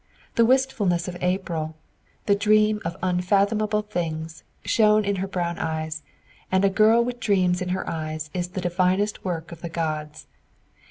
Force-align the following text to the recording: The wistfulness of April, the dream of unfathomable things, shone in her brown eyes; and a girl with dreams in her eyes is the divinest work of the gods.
The 0.33 0.45
wistfulness 0.45 1.07
of 1.07 1.15
April, 1.21 1.75
the 2.25 2.33
dream 2.33 2.81
of 2.83 2.97
unfathomable 3.03 3.83
things, 3.83 4.43
shone 4.65 5.05
in 5.05 5.17
her 5.17 5.27
brown 5.27 5.59
eyes; 5.59 6.01
and 6.51 6.65
a 6.65 6.71
girl 6.71 7.03
with 7.05 7.19
dreams 7.19 7.61
in 7.61 7.69
her 7.69 7.87
eyes 7.87 8.31
is 8.33 8.47
the 8.47 8.61
divinest 8.61 9.23
work 9.23 9.51
of 9.51 9.61
the 9.61 9.69
gods. 9.69 10.25